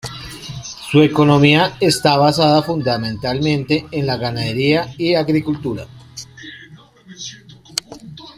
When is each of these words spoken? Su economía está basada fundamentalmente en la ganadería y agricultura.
Su 0.89 1.03
economía 1.03 1.77
está 1.79 2.17
basada 2.17 2.63
fundamentalmente 2.63 3.85
en 3.91 4.07
la 4.07 4.17
ganadería 4.17 4.91
y 4.97 5.13
agricultura. 5.13 5.85